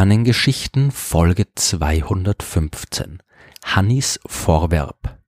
Sternengeschichten 0.00 0.92
Folge 0.92 1.44
215 1.54 3.22
Hannis 3.62 4.18
Vorwerb 4.24 5.20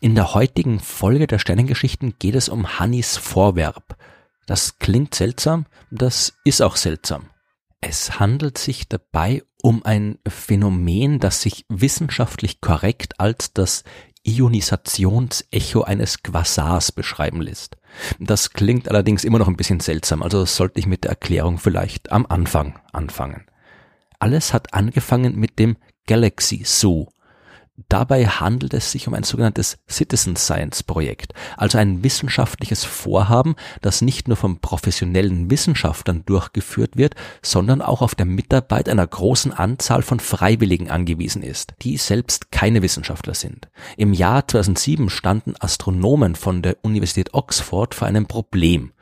In 0.00 0.14
der 0.14 0.32
heutigen 0.32 0.80
Folge 0.80 1.26
der 1.26 1.38
Sternengeschichten 1.38 2.14
geht 2.18 2.34
es 2.34 2.48
um 2.48 2.78
Hannis 2.78 3.18
Vorwerb. 3.18 3.98
Das 4.46 4.78
klingt 4.78 5.14
seltsam, 5.14 5.66
das 5.90 6.32
ist 6.44 6.62
auch 6.62 6.76
seltsam. 6.76 7.26
Es 7.82 8.18
handelt 8.18 8.56
sich 8.56 8.88
dabei 8.88 9.42
um 9.60 9.84
ein 9.84 10.16
Phänomen, 10.26 11.20
das 11.20 11.42
sich 11.42 11.66
wissenschaftlich 11.68 12.62
korrekt 12.62 13.20
als 13.20 13.52
das 13.52 13.84
Ionisationsecho 14.22 15.82
eines 15.82 16.22
Quasars 16.22 16.92
beschreiben 16.92 17.42
lässt. 17.42 17.76
Das 18.18 18.54
klingt 18.54 18.88
allerdings 18.88 19.24
immer 19.24 19.38
noch 19.38 19.48
ein 19.48 19.58
bisschen 19.58 19.80
seltsam, 19.80 20.22
also 20.22 20.46
sollte 20.46 20.80
ich 20.80 20.86
mit 20.86 21.04
der 21.04 21.10
Erklärung 21.10 21.58
vielleicht 21.58 22.10
am 22.12 22.24
Anfang 22.24 22.80
anfangen. 22.94 23.44
Alles 24.20 24.52
hat 24.52 24.74
angefangen 24.74 25.36
mit 25.36 25.58
dem 25.58 25.76
Galaxy 26.06 26.62
Zoo. 26.64 27.06
Dabei 27.88 28.26
handelt 28.26 28.74
es 28.74 28.92
sich 28.92 29.08
um 29.08 29.14
ein 29.14 29.22
sogenanntes 29.22 29.78
Citizen 29.88 30.36
Science 30.36 30.82
Projekt, 30.82 31.32
also 31.56 31.78
ein 31.78 32.04
wissenschaftliches 32.04 32.84
Vorhaben, 32.84 33.56
das 33.80 34.02
nicht 34.02 34.28
nur 34.28 34.36
von 34.36 34.60
professionellen 34.60 35.50
Wissenschaftlern 35.50 36.22
durchgeführt 36.26 36.98
wird, 36.98 37.14
sondern 37.40 37.80
auch 37.80 38.02
auf 38.02 38.14
der 38.14 38.26
Mitarbeit 38.26 38.90
einer 38.90 39.06
großen 39.06 39.52
Anzahl 39.54 40.02
von 40.02 40.20
Freiwilligen 40.20 40.90
angewiesen 40.90 41.42
ist, 41.42 41.72
die 41.80 41.96
selbst 41.96 42.52
keine 42.52 42.82
Wissenschaftler 42.82 43.34
sind. 43.34 43.70
Im 43.96 44.12
Jahr 44.12 44.46
2007 44.46 45.08
standen 45.08 45.54
Astronomen 45.58 46.34
von 46.34 46.60
der 46.60 46.76
Universität 46.82 47.32
Oxford 47.32 47.94
vor 47.94 48.06
einem 48.06 48.26
Problem. 48.26 48.92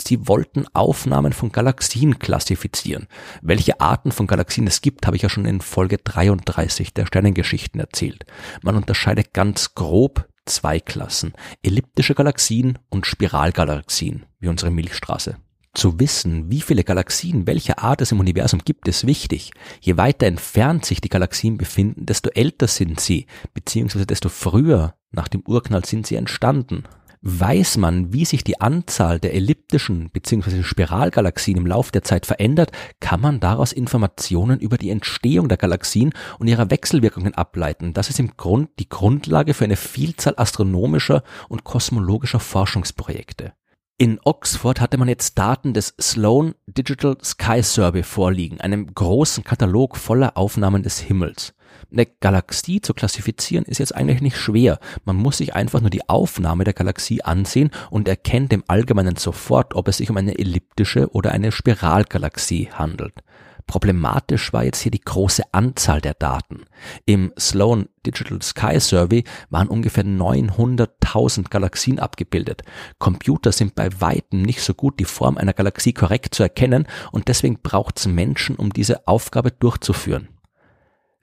Sie 0.00 0.28
wollten 0.28 0.66
Aufnahmen 0.74 1.32
von 1.32 1.50
Galaxien 1.50 2.18
klassifizieren. 2.18 3.08
Welche 3.42 3.80
Arten 3.80 4.12
von 4.12 4.26
Galaxien 4.26 4.66
es 4.66 4.80
gibt, 4.80 5.06
habe 5.06 5.16
ich 5.16 5.22
ja 5.22 5.28
schon 5.28 5.44
in 5.44 5.60
Folge 5.60 5.98
33 5.98 6.94
der 6.94 7.06
Sternengeschichten 7.06 7.80
erzählt. 7.80 8.24
Man 8.62 8.76
unterscheidet 8.76 9.34
ganz 9.34 9.74
grob 9.74 10.28
zwei 10.46 10.80
Klassen. 10.80 11.32
Elliptische 11.62 12.14
Galaxien 12.14 12.78
und 12.88 13.06
Spiralgalaxien, 13.06 14.24
wie 14.40 14.48
unsere 14.48 14.70
Milchstraße. 14.70 15.36
Zu 15.74 16.00
wissen, 16.00 16.50
wie 16.50 16.60
viele 16.60 16.82
Galaxien 16.82 17.46
welcher 17.46 17.78
Art 17.78 18.00
es 18.00 18.10
im 18.10 18.20
Universum 18.20 18.60
gibt, 18.64 18.88
ist 18.88 19.06
wichtig. 19.06 19.52
Je 19.80 19.96
weiter 19.96 20.26
entfernt 20.26 20.84
sich 20.84 21.00
die 21.00 21.10
Galaxien 21.10 21.58
befinden, 21.58 22.06
desto 22.06 22.30
älter 22.30 22.66
sind 22.66 22.98
sie, 22.98 23.26
beziehungsweise 23.54 24.06
desto 24.06 24.28
früher 24.28 24.94
nach 25.12 25.28
dem 25.28 25.42
Urknall 25.46 25.84
sind 25.84 26.06
sie 26.06 26.16
entstanden. 26.16 26.84
Weiß 27.20 27.76
man, 27.78 28.12
wie 28.12 28.24
sich 28.24 28.44
die 28.44 28.60
Anzahl 28.60 29.18
der 29.18 29.34
elliptischen 29.34 30.10
bzw. 30.10 30.62
Spiralgalaxien 30.62 31.56
im 31.56 31.66
Laufe 31.66 31.90
der 31.90 32.04
Zeit 32.04 32.26
verändert, 32.26 32.70
kann 33.00 33.20
man 33.20 33.40
daraus 33.40 33.72
Informationen 33.72 34.60
über 34.60 34.78
die 34.78 34.90
Entstehung 34.90 35.48
der 35.48 35.58
Galaxien 35.58 36.12
und 36.38 36.46
ihrer 36.46 36.70
Wechselwirkungen 36.70 37.34
ableiten. 37.34 37.92
Das 37.92 38.08
ist 38.08 38.20
im 38.20 38.36
Grund 38.36 38.70
die 38.78 38.88
Grundlage 38.88 39.54
für 39.54 39.64
eine 39.64 39.76
Vielzahl 39.76 40.34
astronomischer 40.36 41.24
und 41.48 41.64
kosmologischer 41.64 42.40
Forschungsprojekte. 42.40 43.52
In 44.00 44.20
Oxford 44.22 44.80
hatte 44.80 44.96
man 44.96 45.08
jetzt 45.08 45.36
Daten 45.40 45.74
des 45.74 45.92
Sloan 46.00 46.54
Digital 46.68 47.16
Sky 47.20 47.64
Survey 47.64 48.04
vorliegen, 48.04 48.60
einem 48.60 48.94
großen 48.94 49.42
Katalog 49.42 49.96
voller 49.96 50.36
Aufnahmen 50.36 50.84
des 50.84 51.00
Himmels. 51.00 51.52
Eine 51.90 52.06
Galaxie 52.06 52.80
zu 52.80 52.94
klassifizieren 52.94 53.64
ist 53.64 53.78
jetzt 53.78 53.96
eigentlich 53.96 54.20
nicht 54.20 54.36
schwer. 54.36 54.78
Man 55.04 55.16
muss 55.16 55.38
sich 55.38 55.56
einfach 55.56 55.80
nur 55.80 55.90
die 55.90 56.08
Aufnahme 56.08 56.62
der 56.62 56.74
Galaxie 56.74 57.22
ansehen 57.22 57.72
und 57.90 58.06
erkennt 58.06 58.52
im 58.52 58.62
Allgemeinen 58.68 59.16
sofort, 59.16 59.74
ob 59.74 59.88
es 59.88 59.96
sich 59.96 60.10
um 60.10 60.16
eine 60.16 60.38
elliptische 60.38 61.10
oder 61.12 61.32
eine 61.32 61.50
Spiralgalaxie 61.50 62.68
handelt. 62.72 63.14
Problematisch 63.68 64.52
war 64.54 64.64
jetzt 64.64 64.80
hier 64.80 64.90
die 64.90 65.02
große 65.02 65.42
Anzahl 65.52 66.00
der 66.00 66.14
Daten. 66.14 66.64
Im 67.04 67.32
Sloan 67.38 67.88
Digital 68.04 68.40
Sky 68.40 68.80
Survey 68.80 69.24
waren 69.50 69.68
ungefähr 69.68 70.04
900.000 70.04 71.50
Galaxien 71.50 71.98
abgebildet. 71.98 72.62
Computer 72.98 73.52
sind 73.52 73.74
bei 73.74 73.88
weitem 74.00 74.40
nicht 74.40 74.62
so 74.62 74.72
gut, 74.72 74.98
die 74.98 75.04
Form 75.04 75.36
einer 75.36 75.52
Galaxie 75.52 75.92
korrekt 75.92 76.34
zu 76.34 76.42
erkennen 76.42 76.86
und 77.12 77.28
deswegen 77.28 77.60
braucht 77.62 77.98
es 77.98 78.06
Menschen, 78.06 78.56
um 78.56 78.72
diese 78.72 79.06
Aufgabe 79.06 79.50
durchzuführen. 79.52 80.28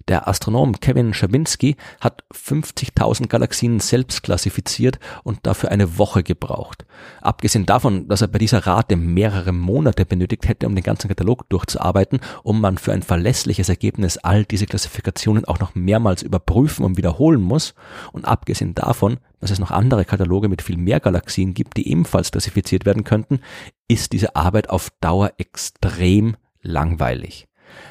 Der 0.07 0.27
Astronom 0.27 0.79
Kevin 0.79 1.15
Schabinski 1.15 1.77
hat 1.99 2.23
50.000 2.31 3.27
Galaxien 3.27 3.79
selbst 3.79 4.21
klassifiziert 4.21 4.99
und 5.23 5.39
dafür 5.47 5.71
eine 5.71 5.97
Woche 5.97 6.21
gebraucht. 6.21 6.85
Abgesehen 7.21 7.65
davon, 7.65 8.07
dass 8.07 8.21
er 8.21 8.27
bei 8.27 8.37
dieser 8.37 8.67
Rate 8.67 8.97
mehrere 8.97 9.51
Monate 9.51 10.05
benötigt 10.05 10.47
hätte, 10.47 10.67
um 10.67 10.75
den 10.75 10.83
ganzen 10.83 11.07
Katalog 11.07 11.49
durchzuarbeiten, 11.49 12.19
um 12.43 12.61
man 12.61 12.77
für 12.77 12.93
ein 12.93 13.01
verlässliches 13.01 13.67
Ergebnis 13.67 14.19
all 14.19 14.45
diese 14.45 14.67
Klassifikationen 14.67 15.45
auch 15.45 15.59
noch 15.59 15.73
mehrmals 15.73 16.21
überprüfen 16.21 16.85
und 16.85 16.97
wiederholen 16.97 17.41
muss. 17.41 17.73
Und 18.11 18.25
abgesehen 18.25 18.75
davon, 18.75 19.17
dass 19.39 19.49
es 19.49 19.57
noch 19.57 19.71
andere 19.71 20.05
Kataloge 20.05 20.49
mit 20.49 20.61
viel 20.61 20.77
mehr 20.77 20.99
Galaxien 20.99 21.55
gibt, 21.55 21.77
die 21.77 21.89
ebenfalls 21.89 22.29
klassifiziert 22.29 22.85
werden 22.85 23.05
könnten, 23.05 23.39
ist 23.87 24.13
diese 24.13 24.35
Arbeit 24.35 24.69
auf 24.69 24.91
Dauer 25.01 25.31
extrem 25.39 26.37
langweilig. 26.61 27.47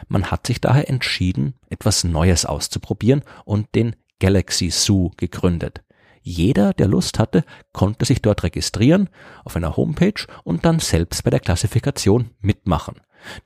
Man 0.09 0.31
hat 0.31 0.47
sich 0.47 0.61
daher 0.61 0.89
entschieden, 0.89 1.55
etwas 1.69 2.05
Neues 2.05 2.47
auszuprobieren 2.47 3.23
und 3.45 3.75
den 3.75 3.97
Galaxy 4.21 4.71
Zoo 4.71 5.11
gegründet. 5.17 5.83
Jeder, 6.23 6.73
der 6.73 6.89
Lust 6.89 7.19
hatte, 7.19 7.45
konnte 7.73 8.07
sich 8.07 8.23
dort 8.23 8.43
registrieren 8.45 9.11
auf 9.45 9.57
einer 9.57 9.77
Homepage 9.77 10.27
und 10.43 10.65
dann 10.65 10.79
selbst 10.79 11.23
bei 11.23 11.31
der 11.31 11.41
Klassifikation 11.41 12.31
mitmachen. 12.41 12.97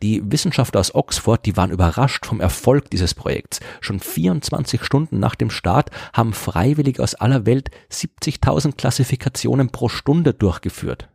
Die 0.03 0.22
Wissenschaftler 0.25 0.81
aus 0.81 0.94
Oxford, 0.94 1.44
die 1.44 1.56
waren 1.56 1.71
überrascht 1.71 2.27
vom 2.27 2.41
Erfolg 2.41 2.91
dieses 2.91 3.15
Projekts. 3.15 3.60
Schon 3.81 4.00
24 4.00 4.84
Stunden 4.84 5.19
nach 5.19 5.34
dem 5.34 5.50
Start 5.50 5.91
haben 6.12 6.33
Freiwillige 6.33 7.03
aus 7.03 7.15
aller 7.15 7.47
Welt 7.47 7.71
70.000 7.91 8.77
Klassifikationen 8.77 9.71
pro 9.71 9.89
Stunde 9.89 10.34
durchgeführt. 10.34 11.09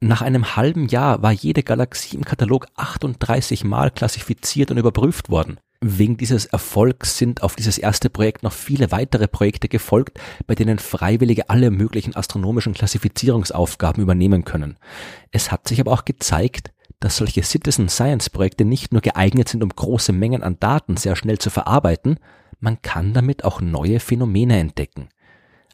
Nach 0.00 0.22
einem 0.22 0.54
halben 0.54 0.86
Jahr 0.86 1.22
war 1.22 1.32
jede 1.32 1.64
Galaxie 1.64 2.16
im 2.16 2.24
Katalog 2.24 2.68
38 2.76 3.64
Mal 3.64 3.90
klassifiziert 3.90 4.70
und 4.70 4.78
überprüft 4.78 5.28
worden. 5.28 5.58
Wegen 5.80 6.16
dieses 6.16 6.46
Erfolgs 6.46 7.18
sind 7.18 7.42
auf 7.42 7.56
dieses 7.56 7.78
erste 7.78 8.08
Projekt 8.08 8.44
noch 8.44 8.52
viele 8.52 8.92
weitere 8.92 9.26
Projekte 9.26 9.68
gefolgt, 9.68 10.20
bei 10.46 10.54
denen 10.54 10.78
Freiwillige 10.78 11.50
alle 11.50 11.72
möglichen 11.72 12.14
astronomischen 12.14 12.74
Klassifizierungsaufgaben 12.74 14.00
übernehmen 14.00 14.44
können. 14.44 14.76
Es 15.32 15.50
hat 15.50 15.66
sich 15.66 15.80
aber 15.80 15.92
auch 15.92 16.04
gezeigt, 16.04 16.70
dass 17.00 17.16
solche 17.16 17.42
Citizen 17.42 17.88
Science 17.88 18.30
Projekte 18.30 18.64
nicht 18.64 18.92
nur 18.92 19.02
geeignet 19.02 19.48
sind, 19.48 19.64
um 19.64 19.70
große 19.70 20.12
Mengen 20.12 20.44
an 20.44 20.60
Daten 20.60 20.96
sehr 20.96 21.16
schnell 21.16 21.38
zu 21.38 21.50
verarbeiten, 21.50 22.20
man 22.60 22.82
kann 22.82 23.14
damit 23.14 23.44
auch 23.44 23.60
neue 23.60 23.98
Phänomene 23.98 24.58
entdecken. 24.58 25.08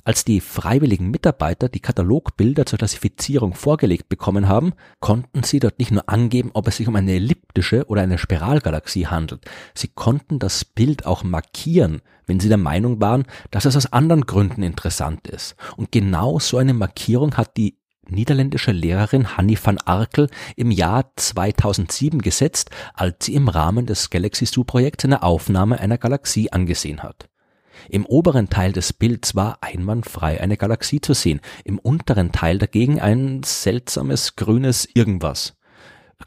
Als 0.07 0.23
die 0.23 0.43
freiwilligen 0.43 1.11
Mitarbeiter 1.11 1.71
die 1.71 1.81
Katalogbilder 1.81 2.67
zur 2.67 2.79
Klassifizierung 2.79 3.55
vorgelegt 3.55 4.11
bekommen 4.11 4.49
haben, 4.49 4.75
konnten 5.01 5.45
sie 5.45 5.61
dort 5.61 5.79
nicht 5.79 5.93
nur 5.93 6.07
angeben, 6.11 6.51
ob 6.53 6.69
es 6.69 6.77
sich 6.77 6.87
um 6.89 6.97
eine 6.97 7.13
elliptische 7.13 7.87
oder 7.87 8.03
eine 8.03 8.19
Spiralgalaxie 8.19 9.07
handelt. 9.07 9.47
Sie 9.73 9.89
konnten 9.89 10.39
das 10.39 10.67
Bild 10.67 11.07
auch 11.07 11.25
markieren, 11.25 12.03
wenn 12.27 12.39
sie 12.39 12.49
der 12.49 12.59
Meinung 12.59 13.01
waren, 13.01 13.25
dass 13.51 13.65
es 13.65 13.77
aus 13.77 13.95
anderen 13.95 14.27
Gründen 14.27 14.63
interessant 14.63 15.27
ist. 15.27 15.57
Und 15.79 15.91
genau 15.91 16.39
so 16.39 16.59
eine 16.59 16.75
Markierung 16.75 17.39
hat 17.39 17.57
die 17.57 17.79
niederländische 18.07 18.73
Lehrerin 18.73 19.39
Hanni 19.39 19.59
van 19.63 19.79
Arkel 19.79 20.29
im 20.57 20.71
Jahr 20.71 21.13
2007 21.17 22.21
gesetzt, 22.21 22.69
als 22.93 23.25
sie 23.25 23.35
im 23.35 23.49
Rahmen 23.49 23.87
des 23.87 24.11
Galaxy 24.11 24.45
Zoo 24.45 24.65
Projekts 24.65 25.07
eine 25.07 25.23
Aufnahme 25.23 25.81
einer 25.81 25.97
Galaxie 25.97 26.53
angesehen 26.53 27.03
hat. 27.03 27.31
Im 27.89 28.07
oberen 28.07 28.49
Teil 28.49 28.73
des 28.73 28.93
Bilds 28.93 29.35
war 29.35 29.59
einwandfrei 29.61 30.41
eine 30.41 30.57
Galaxie 30.57 31.01
zu 31.01 31.15
sehen, 31.15 31.41
im 31.65 31.79
unteren 31.79 32.33
Teil 32.33 32.59
dagegen 32.59 33.01
ein 33.01 33.43
seltsames 33.43 34.37
grünes 34.37 34.89
Irgendwas. 34.95 35.57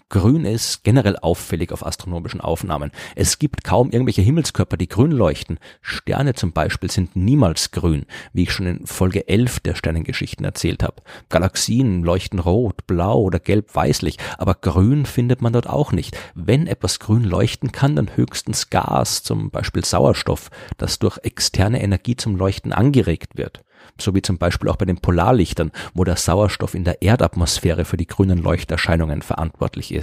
Grün 0.09 0.45
ist 0.45 0.85
generell 0.85 1.17
auffällig 1.17 1.73
auf 1.73 1.85
astronomischen 1.85 2.39
Aufnahmen. 2.39 2.91
Es 3.17 3.39
gibt 3.39 3.65
kaum 3.65 3.91
irgendwelche 3.91 4.21
Himmelskörper, 4.21 4.77
die 4.77 4.87
grün 4.87 5.11
leuchten. 5.11 5.59
Sterne 5.81 6.33
zum 6.33 6.53
Beispiel 6.53 6.89
sind 6.89 7.17
niemals 7.17 7.71
grün, 7.71 8.05
wie 8.31 8.43
ich 8.43 8.53
schon 8.53 8.67
in 8.67 8.87
Folge 8.87 9.27
11 9.27 9.59
der 9.59 9.75
Sternengeschichten 9.75 10.45
erzählt 10.45 10.81
habe. 10.81 11.01
Galaxien 11.27 12.03
leuchten 12.03 12.39
rot, 12.39 12.87
blau 12.87 13.19
oder 13.19 13.39
gelb-weißlich, 13.39 14.17
aber 14.37 14.55
grün 14.55 15.05
findet 15.05 15.41
man 15.41 15.51
dort 15.51 15.67
auch 15.67 15.91
nicht. 15.91 16.17
Wenn 16.33 16.67
etwas 16.67 16.99
grün 16.99 17.25
leuchten 17.25 17.73
kann, 17.73 17.97
dann 17.97 18.15
höchstens 18.15 18.69
Gas, 18.69 19.23
zum 19.23 19.51
Beispiel 19.51 19.83
Sauerstoff, 19.83 20.49
das 20.77 20.99
durch 20.99 21.17
externe 21.23 21.81
Energie 21.83 22.15
zum 22.15 22.37
Leuchten 22.37 22.71
angeregt 22.71 23.35
wird 23.35 23.61
so 23.99 24.13
wie 24.15 24.21
zum 24.21 24.37
Beispiel 24.37 24.69
auch 24.69 24.75
bei 24.75 24.85
den 24.85 24.99
Polarlichtern, 24.99 25.71
wo 25.93 26.03
der 26.03 26.15
Sauerstoff 26.15 26.73
in 26.73 26.83
der 26.83 27.01
Erdatmosphäre 27.01 27.85
für 27.85 27.97
die 27.97 28.07
grünen 28.07 28.37
Leuchterscheinungen 28.37 29.21
verantwortlich 29.21 29.93
ist. 29.93 29.96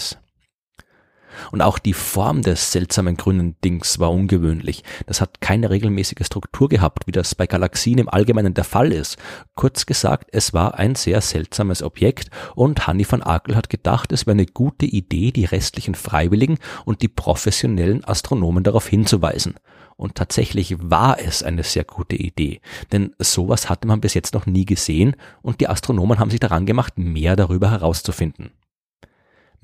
Und 1.53 1.63
auch 1.63 1.79
die 1.79 1.93
Form 1.93 2.43
des 2.43 2.73
seltsamen 2.73 3.17
grünen 3.17 3.57
Dings 3.65 3.99
war 3.99 4.11
ungewöhnlich. 4.13 4.85
Das 5.07 5.21
hat 5.21 5.41
keine 5.41 5.71
regelmäßige 5.71 6.27
Struktur 6.27 6.69
gehabt, 6.69 7.07
wie 7.07 7.13
das 7.13 7.35
bei 7.35 7.47
Galaxien 7.47 7.99
im 7.99 8.09
Allgemeinen 8.09 8.55
der 8.55 8.65
Fall 8.65 8.93
ist. 8.93 9.19
Kurz 9.55 9.87
gesagt, 9.87 10.29
es 10.33 10.53
war 10.53 10.79
ein 10.79 10.95
sehr 10.95 11.21
seltsames 11.21 11.83
Objekt 11.83 12.31
und 12.55 12.87
Hanni 12.87 13.07
van 13.09 13.23
Akel 13.23 13.57
hat 13.57 13.69
gedacht, 13.69 14.13
es 14.13 14.27
wäre 14.27 14.35
eine 14.35 14.47
gute 14.47 14.87
Idee, 14.87 15.33
die 15.33 15.45
restlichen 15.45 15.95
Freiwilligen 15.95 16.59
und 16.85 17.03
die 17.03 17.09
professionellen 17.09 18.05
Astronomen 18.05 18.65
darauf 18.65 18.87
hinzuweisen. 18.87 19.55
Und 19.97 20.17
tatsächlich 20.17 20.77
war 20.81 21.21
es 21.21 21.45
eine 21.45 21.63
sehr 21.63 21.85
gute 21.85 22.17
Idee, 22.17 22.61
denn 22.91 23.15
sowas 23.21 23.71
hatte 23.71 23.87
man 23.87 24.01
bis 24.01 24.15
jetzt 24.15 24.35
noch 24.35 24.45
nie 24.45 24.65
gesehen 24.65 25.15
und 25.41 25.61
die 25.61 25.69
Astronomen 25.69 26.19
haben 26.19 26.31
sich 26.31 26.41
daran 26.41 26.67
gemacht, 26.67 26.95
mehr 26.99 27.37
darüber 27.37 27.71
herauszufinden. 27.71 28.51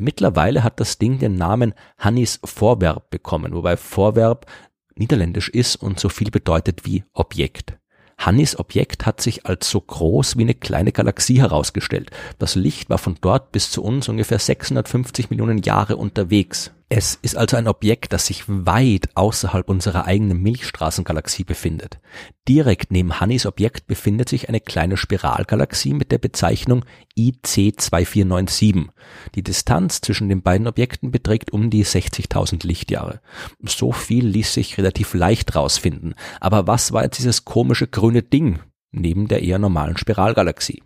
Mittlerweile 0.01 0.65
hat 0.65 0.81
das 0.81 0.97
Ding 0.97 1.19
den 1.19 1.35
Namen 1.35 1.75
Hannis 1.99 2.41
Vorwerb 2.43 3.11
bekommen, 3.11 3.53
wobei 3.53 3.77
Vorwerb 3.77 4.47
niederländisch 4.95 5.51
ist 5.51 5.77
und 5.77 6.01
so 6.01 6.09
viel 6.09 6.31
bedeutet 6.31 6.87
wie 6.87 7.05
Objekt. 7.13 7.77
Hannis 8.17 8.59
Objekt 8.59 9.05
hat 9.05 9.21
sich 9.21 9.45
als 9.45 9.69
so 9.69 9.79
groß 9.79 10.39
wie 10.39 10.43
eine 10.43 10.55
kleine 10.55 10.93
Galaxie 10.93 11.39
herausgestellt. 11.39 12.11
Das 12.39 12.55
Licht 12.55 12.89
war 12.89 12.97
von 12.97 13.19
dort 13.21 13.53
bis 13.53 13.71
zu 13.71 13.83
uns 13.83 14.09
ungefähr 14.09 14.39
650 14.39 15.29
Millionen 15.29 15.59
Jahre 15.59 15.97
unterwegs. 15.97 16.71
Es 16.93 17.17
ist 17.23 17.37
also 17.37 17.57
ein 17.57 17.69
Objekt, 17.69 18.13
das 18.13 18.27
sich 18.27 18.43
weit 18.49 19.11
außerhalb 19.15 19.69
unserer 19.69 20.07
eigenen 20.07 20.43
Milchstraßengalaxie 20.43 21.45
befindet. 21.45 22.01
Direkt 22.49 22.91
neben 22.91 23.21
Hannis 23.21 23.47
Objekt 23.47 23.87
befindet 23.87 24.29
sich 24.29 24.49
eine 24.49 24.59
kleine 24.59 24.97
Spiralgalaxie 24.97 25.95
mit 25.95 26.11
der 26.11 26.19
Bezeichnung 26.19 26.85
IC 27.17 27.81
2497. 27.81 28.89
Die 29.37 29.45
Distanz 29.45 30.01
zwischen 30.01 30.29
den 30.29 30.43
beiden 30.43 30.67
Objekten 30.67 31.13
beträgt 31.13 31.53
um 31.53 31.71
die 31.71 31.85
60.000 31.85 32.67
Lichtjahre. 32.67 33.21
So 33.65 33.93
viel 33.93 34.27
ließ 34.27 34.53
sich 34.53 34.77
relativ 34.77 35.15
leicht 35.15 35.55
rausfinden. 35.55 36.17
Aber 36.41 36.67
was 36.67 36.91
war 36.91 37.05
jetzt 37.05 37.19
dieses 37.19 37.45
komische 37.45 37.87
grüne 37.87 38.25
Ding 38.25 38.59
neben 38.91 39.29
der 39.29 39.45
eher 39.45 39.61
normalen 39.61 39.97
Spiralgalaxie? 39.97 40.83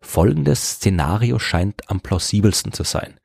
Folgendes 0.00 0.72
Szenario 0.72 1.38
scheint 1.38 1.88
am 1.88 2.00
plausibelsten 2.00 2.72
zu 2.72 2.82
sein. 2.82 3.19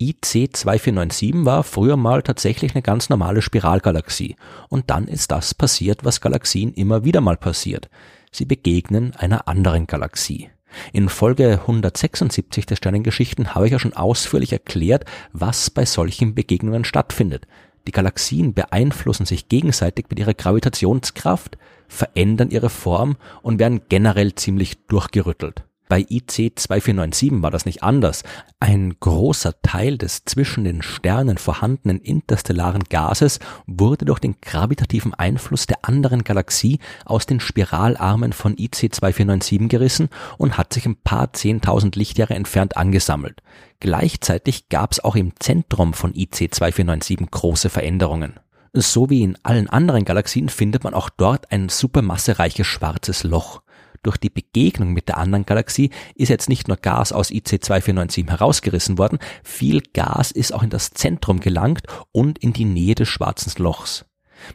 IC 0.00 0.56
2497 0.56 1.44
war 1.44 1.62
früher 1.62 1.98
mal 1.98 2.22
tatsächlich 2.22 2.74
eine 2.74 2.80
ganz 2.80 3.10
normale 3.10 3.42
Spiralgalaxie. 3.42 4.36
Und 4.70 4.88
dann 4.88 5.06
ist 5.06 5.30
das 5.30 5.54
passiert, 5.54 6.04
was 6.06 6.22
Galaxien 6.22 6.72
immer 6.72 7.04
wieder 7.04 7.20
mal 7.20 7.36
passiert. 7.36 7.90
Sie 8.32 8.46
begegnen 8.46 9.14
einer 9.16 9.46
anderen 9.46 9.86
Galaxie. 9.86 10.48
In 10.94 11.10
Folge 11.10 11.58
176 11.60 12.64
der 12.64 12.76
Sternengeschichten 12.76 13.54
habe 13.54 13.66
ich 13.66 13.72
ja 13.72 13.78
schon 13.78 13.92
ausführlich 13.92 14.52
erklärt, 14.52 15.04
was 15.32 15.68
bei 15.68 15.84
solchen 15.84 16.34
Begegnungen 16.34 16.84
stattfindet. 16.84 17.46
Die 17.86 17.92
Galaxien 17.92 18.54
beeinflussen 18.54 19.26
sich 19.26 19.48
gegenseitig 19.48 20.06
mit 20.08 20.18
ihrer 20.18 20.34
Gravitationskraft, 20.34 21.58
verändern 21.88 22.50
ihre 22.50 22.70
Form 22.70 23.16
und 23.42 23.58
werden 23.58 23.82
generell 23.88 24.34
ziemlich 24.34 24.86
durchgerüttelt. 24.86 25.64
Bei 25.90 26.06
IC 26.08 26.52
2497 26.56 27.42
war 27.42 27.50
das 27.50 27.66
nicht 27.66 27.82
anders. 27.82 28.22
Ein 28.60 28.94
großer 29.00 29.60
Teil 29.62 29.98
des 29.98 30.24
zwischen 30.24 30.62
den 30.62 30.82
Sternen 30.82 31.36
vorhandenen 31.36 31.98
interstellaren 31.98 32.84
Gases 32.84 33.40
wurde 33.66 34.04
durch 34.04 34.20
den 34.20 34.36
gravitativen 34.40 35.14
Einfluss 35.14 35.66
der 35.66 35.78
anderen 35.82 36.22
Galaxie 36.22 36.78
aus 37.04 37.26
den 37.26 37.40
Spiralarmen 37.40 38.32
von 38.32 38.56
IC 38.56 38.94
2497 38.94 39.68
gerissen 39.68 40.10
und 40.38 40.56
hat 40.56 40.72
sich 40.72 40.86
ein 40.86 40.94
paar 40.94 41.32
zehntausend 41.32 41.96
Lichtjahre 41.96 42.34
entfernt 42.34 42.76
angesammelt. 42.76 43.42
Gleichzeitig 43.80 44.68
gab 44.68 44.92
es 44.92 45.02
auch 45.02 45.16
im 45.16 45.32
Zentrum 45.40 45.92
von 45.92 46.14
IC 46.14 46.54
2497 46.54 47.28
große 47.32 47.68
Veränderungen. 47.68 48.38
So 48.72 49.10
wie 49.10 49.24
in 49.24 49.36
allen 49.42 49.68
anderen 49.68 50.04
Galaxien 50.04 50.50
findet 50.50 50.84
man 50.84 50.94
auch 50.94 51.10
dort 51.10 51.50
ein 51.50 51.68
supermassereiches 51.68 52.68
schwarzes 52.68 53.24
Loch. 53.24 53.62
Durch 54.02 54.16
die 54.16 54.30
Begegnung 54.30 54.92
mit 54.92 55.08
der 55.08 55.18
anderen 55.18 55.44
Galaxie 55.44 55.90
ist 56.14 56.30
jetzt 56.30 56.48
nicht 56.48 56.68
nur 56.68 56.78
Gas 56.78 57.12
aus 57.12 57.30
IC 57.30 57.62
2497 57.62 58.26
herausgerissen 58.28 58.96
worden, 58.96 59.18
viel 59.44 59.82
Gas 59.92 60.30
ist 60.30 60.54
auch 60.54 60.62
in 60.62 60.70
das 60.70 60.92
Zentrum 60.92 61.40
gelangt 61.40 61.82
und 62.10 62.38
in 62.38 62.54
die 62.54 62.64
Nähe 62.64 62.94
des 62.94 63.08
schwarzen 63.08 63.52
Lochs. 63.62 64.06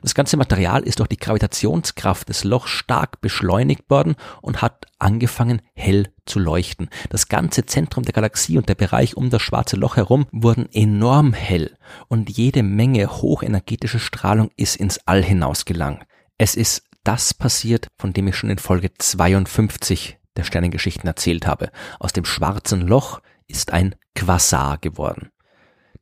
Das 0.02 0.16
ganze 0.16 0.36
Material 0.38 0.82
ist 0.82 1.00
durch 1.00 1.10
die 1.10 1.18
Gravitationskraft 1.18 2.28
des 2.28 2.44
Lochs 2.44 2.72
stark 2.72 3.22
beschleunigt 3.22 3.88
worden 3.90 4.16
und 4.42 4.64
hat 4.64 4.86
angefangen 4.98 5.62
hell 5.76 6.12
zu 6.26 6.40
leuchten. 6.40 6.90
Das 7.10 7.28
ganze 7.28 7.68
Zentrum 7.68 8.04
der 8.04 8.14
Galaxie 8.14 8.58
und 8.58 8.68
der 8.68 8.76
Bereich 8.76 9.16
um 9.16 9.30
das 9.30 9.44
schwarze 9.44 9.76
Loch 9.76 9.96
herum 9.96 10.26
wurden 10.32 10.68
enorm 10.72 11.34
hell 11.34 11.78
und 12.08 12.30
jede 12.30 12.64
Menge 12.64 13.22
hochenergetische 13.22 14.00
Strahlung 14.00 14.50
ist 14.58 14.76
ins 14.76 15.00
All 15.06 15.24
hinaus 15.24 15.66
gelangt. 15.66 16.04
Es 16.38 16.56
ist 16.56 16.84
das 17.06 17.34
passiert, 17.34 17.88
von 17.98 18.12
dem 18.12 18.28
ich 18.28 18.36
schon 18.36 18.50
in 18.50 18.60
Folge 18.60 18.92
52 18.98 20.18
der 20.36 20.44
Sternengeschichten 20.44 21.08
erzählt 21.08 21.48
habe. 21.48 21.72
Aus 22.00 22.12
dem 22.12 22.26
schwarzen 22.26 22.82
Loch 22.82 23.22
ist 23.48 23.72
ein 23.72 23.96
Quasar 24.16 24.78
geworden. 24.80 25.30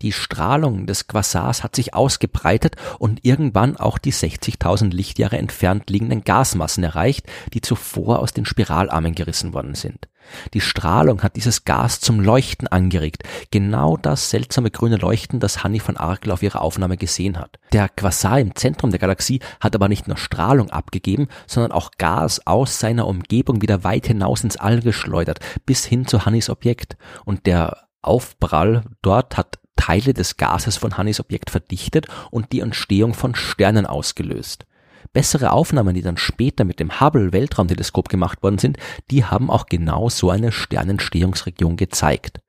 Die 0.04 0.12
Strahlung 0.12 0.86
des 0.86 1.08
Quasars 1.08 1.64
hat 1.64 1.78
sich 1.78 1.94
ausgebreitet 1.94 2.76
und 3.00 3.24
irgendwann 3.24 3.78
auch 3.78 3.98
die 3.98 4.12
60.000 4.12 4.94
Lichtjahre 4.94 5.38
entfernt 5.38 5.90
liegenden 5.90 6.26
Gasmassen 6.26 6.84
erreicht, 6.84 7.26
die 7.54 7.62
zuvor 7.62 8.20
aus 8.20 8.34
den 8.34 8.46
Spiralarmen 8.46 9.16
gerissen 9.16 9.54
worden 9.54 9.76
sind. 9.76 10.10
Die 10.54 10.60
Strahlung 10.60 11.24
hat 11.24 11.38
dieses 11.38 11.64
Gas 11.64 12.02
zum 12.02 12.20
Leuchten 12.20 12.68
angeregt, 12.68 13.24
genau 13.50 13.96
das 13.96 14.30
seltsame 14.30 14.72
grüne 14.72 14.98
Leuchten, 14.98 15.40
das 15.40 15.64
Hanni 15.64 15.80
von 15.80 15.96
Arkel 15.96 16.32
auf 16.32 16.44
ihrer 16.44 16.62
Aufnahme 16.62 16.98
gesehen 16.98 17.40
hat. 17.40 17.58
Der 17.72 17.88
Quasar 17.88 18.40
im 18.42 18.56
Zentrum 18.56 18.92
der 18.92 19.00
Galaxie 19.00 19.40
hat 19.62 19.74
aber 19.74 19.88
nicht 19.88 20.10
nur 20.10 20.18
Strahlung 20.18 20.70
abgegeben, 20.70 21.30
sondern 21.48 21.72
auch 21.72 21.92
Gas 21.98 22.46
aus 22.46 22.78
seiner 22.78 23.08
Umgebung 23.08 23.62
wieder 23.62 23.86
weit 23.86 24.08
hinaus 24.08 24.44
ins 24.44 24.58
All 24.58 24.82
geschleudert, 24.82 25.40
bis 25.66 25.86
hin 25.86 26.08
zu 26.08 26.26
Hannis 26.26 26.50
Objekt. 26.50 26.98
Und 27.24 27.46
der 27.46 27.88
Aufprall 28.02 28.84
dort 29.02 29.38
hat 29.38 29.60
Teile 29.76 30.14
des 30.14 30.38
Gases 30.38 30.78
von 30.78 30.98
Hannis 30.98 31.20
Objekt 31.20 31.50
verdichtet 31.50 32.08
und 32.32 32.52
die 32.52 32.62
Entstehung 32.62 33.14
von 33.14 33.36
Sternen 33.36 33.86
ausgelöst. 33.86 34.66
Bessere 35.12 35.52
Aufnahmen, 35.52 35.94
die 35.94 36.02
dann 36.02 36.18
später 36.18 36.64
mit 36.64 36.80
dem 36.80 37.00
Hubble 37.00 37.34
Weltraumteleskop 37.34 38.10
gemacht 38.10 38.42
worden 38.42 38.58
sind, 38.58 38.78
die 39.12 39.26
haben 39.26 39.52
auch 39.52 39.68
genau 39.68 40.10
so 40.10 40.30
eine 40.30 40.52
Sternentstehungsregion 40.52 41.78
gezeigt. 41.78 42.40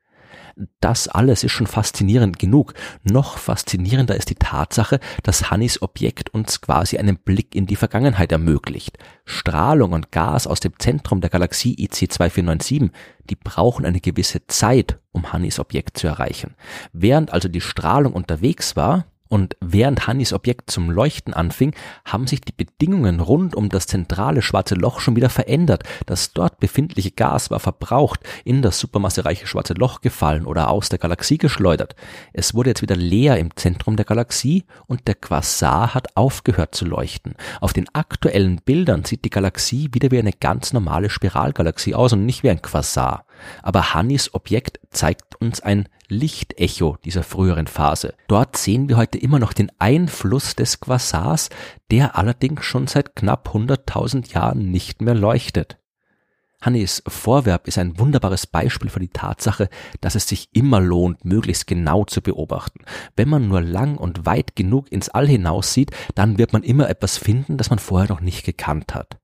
Das 0.81 1.09
alles 1.09 1.45
ist 1.45 1.53
schon 1.53 1.67
faszinierend 1.67 2.39
genug. 2.39 2.75
Noch 3.03 3.39
faszinierender 3.39 4.17
ist 4.17 4.31
die 4.31 4.37
Tatsache, 4.37 5.01
dass 5.23 5.51
Hannis 5.51 5.83
Objekt 5.83 6.33
uns 6.33 6.61
quasi 6.61 6.99
einen 6.99 7.17
Blick 7.17 7.55
in 7.55 7.67
die 7.67 7.77
Vergangenheit 7.77 8.33
ermöglicht. 8.33 8.99
Strahlung 9.25 9.93
und 9.93 10.13
Gas 10.13 10.47
aus 10.47 10.61
dem 10.61 10.79
Zentrum 10.79 11.21
der 11.21 11.31
Galaxie 11.31 11.75
IC 11.79 12.13
2497, 12.13 12.91
die 13.31 13.37
brauchen 13.37 13.85
eine 13.85 14.01
gewisse 14.01 14.47
Zeit, 14.47 14.99
um 15.13 15.33
Hannis 15.33 15.59
Objekt 15.59 15.99
zu 15.99 16.07
erreichen. 16.07 16.55
Während 16.93 17.33
also 17.33 17.49
die 17.49 17.61
Strahlung 17.61 18.13
unterwegs 18.13 18.77
war, 18.77 19.07
und 19.35 19.57
während 19.61 20.07
Hannis 20.07 20.33
Objekt 20.33 20.71
zum 20.71 20.93
Leuchten 20.93 21.35
anfing, 21.35 21.75
haben 22.05 22.29
sich 22.29 22.41
die 22.41 22.53
Bedingungen 22.53 23.19
rund 23.19 23.57
um 23.57 23.69
das 23.69 23.89
zentrale 23.89 24.43
schwarze 24.43 24.77
Loch 24.77 25.01
schon 25.01 25.17
wieder 25.17 25.29
verändert. 25.29 25.83
Das 26.07 26.33
dort 26.33 26.61
befindliche 26.61 27.11
Gas 27.11 27.51
war 27.51 27.59
verbraucht, 27.59 28.21
in 28.45 28.63
das 28.63 28.79
supermassereiche 28.79 29.49
schwarze 29.49 29.75
Loch 29.75 30.03
gefallen 30.03 30.47
oder 30.47 30.71
aus 30.71 30.89
der 30.89 31.01
Galaxie 31.01 31.37
geschleudert. 31.37 31.97
Es 32.33 32.55
wurde 32.55 32.71
jetzt 32.71 32.83
wieder 32.83 32.95
leer 32.95 33.37
im 33.41 33.57
Zentrum 33.57 33.97
der 33.97 34.05
Galaxie 34.05 34.67
und 34.87 35.09
der 35.09 35.17
Quasar 35.17 35.95
hat 35.95 36.17
aufgehört 36.17 36.77
zu 36.77 36.85
leuchten. 36.85 37.35
Auf 37.61 37.73
den 37.73 37.87
aktuellen 37.93 38.61
Bildern 38.65 39.05
sieht 39.05 39.25
die 39.25 39.31
Galaxie 39.31 39.89
wieder 39.91 40.13
wie 40.13 40.21
eine 40.21 40.33
ganz 40.33 40.73
normale 40.73 41.11
Spiralgalaxie 41.11 41.97
aus 41.97 42.13
und 42.13 42.25
nicht 42.25 42.45
wie 42.45 42.51
ein 42.51 42.63
Quasar. 42.63 43.27
Aber 43.63 43.95
Hannis 43.95 44.35
Objekt 44.35 44.81
zeigt 44.91 45.41
uns 45.41 45.61
ein 45.61 45.89
Lichtecho 46.09 46.97
dieser 47.05 47.23
früheren 47.23 47.67
Phase. 47.67 48.15
Dort 48.29 48.57
sehen 48.57 48.89
wir 48.89 48.97
heute 48.97 49.19
immer 49.19 49.39
noch 49.39 49.53
den 49.53 49.71
Einfluss 49.79 50.55
des 50.55 50.81
Quasars, 50.81 51.51
der 51.91 52.17
allerdings 52.17 52.65
schon 52.65 52.87
seit 52.87 53.17
knapp 53.17 53.51
100.000 53.55 54.33
Jahren 54.33 54.71
nicht 54.71 55.01
mehr 55.03 55.15
leuchtet. 55.15 55.79
Hannis 56.65 57.03
Vorwerb 57.07 57.69
ist 57.69 57.77
ein 57.77 57.99
wunderbares 57.99 58.47
Beispiel 58.47 58.89
für 58.89 59.01
die 59.01 59.09
Tatsache, 59.09 59.69
dass 60.01 60.15
es 60.15 60.27
sich 60.27 60.49
immer 60.53 60.81
lohnt, 60.81 61.25
möglichst 61.25 61.67
genau 61.67 62.05
zu 62.05 62.23
beobachten. 62.23 62.85
Wenn 63.17 63.29
man 63.29 63.49
nur 63.49 63.61
lang 63.61 63.99
und 63.99 64.25
weit 64.25 64.57
genug 64.57 64.91
ins 64.91 65.11
All 65.11 65.29
hinaus 65.29 65.75
sieht, 65.75 65.91
dann 66.15 66.39
wird 66.39 66.55
man 66.55 66.63
immer 66.63 66.89
etwas 66.89 67.19
finden, 67.19 67.59
das 67.59 67.69
man 67.69 67.79
vorher 67.79 68.09
noch 68.09 68.21
nicht 68.21 68.45
gekannt 68.45 68.95
hat. 68.95 69.19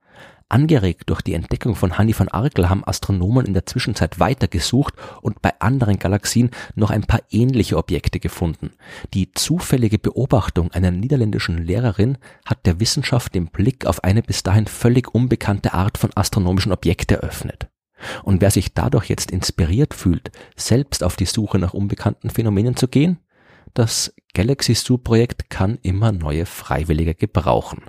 Angeregt 0.50 1.09
durch 1.09 1.23
die 1.23 1.35
Entdeckung 1.35 1.76
von 1.76 1.97
Hanni 1.97 2.12
von 2.12 2.28
Arkel 2.28 2.69
haben 2.69 2.83
Astronomen 2.85 3.47
in 3.47 3.54
der 3.54 3.66
Zwischenzeit 3.66 4.19
weitergesucht 4.19 4.95
und 5.23 5.40
bei 5.40 5.52
anderen 5.61 6.00
Galaxien 6.00 6.50
noch 6.75 6.90
ein 6.90 7.04
paar 7.04 7.21
ähnliche 7.30 7.76
Objekte 7.76 8.19
gefunden. 8.19 8.73
Die 9.14 9.30
zufällige 9.30 10.00
Beobachtung 10.00 10.73
einer 10.73 10.90
niederländischen 10.90 11.59
Lehrerin 11.59 12.19
hat 12.45 12.66
der 12.66 12.80
Wissenschaft 12.80 13.37
den 13.37 13.47
Blick 13.47 13.87
auf 13.87 14.02
eine 14.02 14.23
bis 14.23 14.42
dahin 14.42 14.66
völlig 14.66 15.14
unbekannte 15.14 15.73
Art 15.73 15.99
von 15.99 16.11
astronomischen 16.16 16.73
Objekt 16.73 17.12
eröffnet. 17.12 17.69
Und 18.25 18.40
wer 18.40 18.50
sich 18.50 18.75
dadurch 18.75 19.09
jetzt 19.09 19.30
inspiriert 19.30 19.95
fühlt, 19.95 20.33
selbst 20.57 21.04
auf 21.04 21.14
die 21.14 21.26
Suche 21.26 21.61
nach 21.61 21.75
unbekannten 21.75 22.28
Phänomenen 22.28 22.75
zu 22.75 22.88
gehen, 22.88 23.21
das 23.73 24.12
Galaxy 24.35 24.75
Zoo 24.75 24.99
Projekt 24.99 25.49
kann 25.49 25.78
immer 25.83 26.11
neue 26.11 26.45
Freiwillige 26.45 27.14
gebrauchen. 27.14 27.83